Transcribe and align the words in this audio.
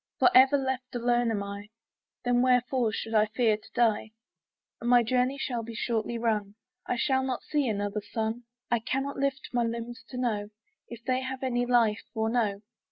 For 0.17 0.31
ever 0.33 0.57
left 0.57 0.95
alone 0.95 1.29
am 1.29 1.43
I, 1.43 1.67
Then 2.25 2.41
wherefore 2.41 2.91
should 2.91 3.13
I 3.13 3.27
fear 3.27 3.55
to 3.55 3.71
die? 3.75 4.09
My 4.81 5.03
journey 5.03 5.39
will 5.47 5.61
be 5.61 5.75
shortly 5.75 6.17
run, 6.17 6.55
I 6.87 6.95
shall 6.95 7.21
not 7.21 7.43
see 7.43 7.67
another 7.69 8.01
sun, 8.01 8.45
I 8.71 8.79
cannot 8.79 9.17
lift 9.17 9.49
my 9.53 9.63
limbs 9.63 10.03
to 10.09 10.17
know 10.17 10.49
If 10.87 11.03
they 11.05 11.21
have 11.21 11.43
any 11.43 11.67
life 11.67 12.01
or 12.15 12.31
no. 12.31 12.63